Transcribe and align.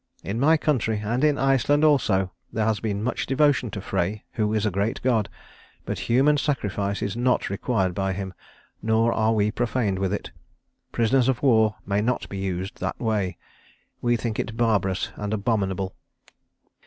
"In 0.23 0.39
my 0.39 0.57
country, 0.57 0.97
and 1.05 1.23
in 1.23 1.37
Iceland 1.37 1.83
also, 1.85 2.31
there 2.51 2.65
has 2.65 2.79
been 2.79 3.03
much 3.03 3.27
devotion 3.27 3.69
to 3.69 3.81
Frey, 3.81 4.23
who 4.31 4.51
is 4.51 4.65
a 4.65 4.71
great 4.71 4.99
God; 5.03 5.29
but 5.85 5.99
human 6.09 6.39
sacrifice 6.39 7.03
is 7.03 7.15
not 7.15 7.51
required 7.51 7.93
by 7.93 8.13
him, 8.13 8.33
nor 8.81 9.13
are 9.13 9.33
we 9.33 9.51
profaned 9.51 9.99
with 9.99 10.11
it. 10.11 10.31
Prisoners 10.91 11.29
of 11.29 11.43
war 11.43 11.75
may 11.85 12.01
not 12.01 12.27
be 12.29 12.39
used 12.39 12.79
that 12.79 12.99
way. 12.99 13.37
We 14.01 14.15
think 14.17 14.39
it 14.39 14.57
barbarous 14.57 15.11
and 15.17 15.35
abominable." 15.35 15.93